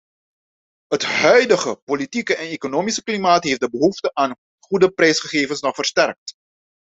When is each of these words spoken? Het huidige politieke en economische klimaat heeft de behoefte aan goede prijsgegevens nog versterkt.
Het 0.87 1.03
huidige 1.03 1.75
politieke 1.75 2.35
en 2.35 2.47
economische 2.47 3.03
klimaat 3.03 3.43
heeft 3.43 3.59
de 3.59 3.69
behoefte 3.69 4.13
aan 4.13 4.35
goede 4.65 4.91
prijsgegevens 4.91 5.61
nog 5.61 5.75
versterkt. 5.75 6.33